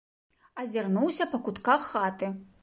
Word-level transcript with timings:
Азірнуўся 0.63 1.27
па 1.35 1.41
кутках 1.49 1.87
хаты. 1.93 2.33